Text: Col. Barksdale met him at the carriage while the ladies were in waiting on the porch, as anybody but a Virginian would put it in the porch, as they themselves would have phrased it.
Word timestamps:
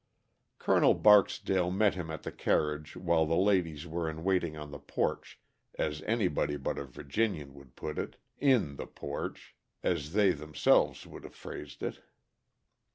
Col. 0.57 0.95
Barksdale 0.95 1.69
met 1.69 1.93
him 1.93 2.09
at 2.09 2.23
the 2.23 2.31
carriage 2.31 2.95
while 2.95 3.27
the 3.27 3.35
ladies 3.35 3.85
were 3.85 4.09
in 4.09 4.23
waiting 4.23 4.57
on 4.57 4.71
the 4.71 4.79
porch, 4.79 5.39
as 5.77 6.01
anybody 6.07 6.57
but 6.57 6.79
a 6.79 6.85
Virginian 6.85 7.53
would 7.53 7.75
put 7.75 7.99
it 7.99 8.17
in 8.39 8.77
the 8.77 8.87
porch, 8.87 9.55
as 9.83 10.13
they 10.13 10.31
themselves 10.31 11.05
would 11.05 11.23
have 11.23 11.35
phrased 11.35 11.83
it. 11.83 11.99